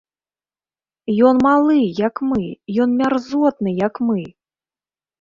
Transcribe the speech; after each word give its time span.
Ён 1.33 1.43
малы, 1.47 1.77
як 2.07 2.15
мы, 2.31 2.43
ён 2.89 2.99
мярзотны, 3.05 3.79
як 3.87 4.05
мы! 4.11 4.21